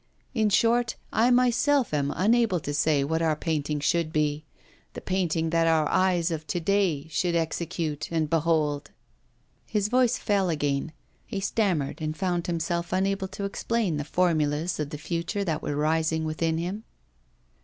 [0.33, 4.45] In short, I myself am unable to say what our painting should be;
[4.93, 8.89] the painting that our eyes of to day should execute and behold.'
[9.67, 10.95] His voice again fell;
[11.27, 15.75] he stammered and found himself unable to explain the formulas of the future that were
[15.75, 16.83] rising within him.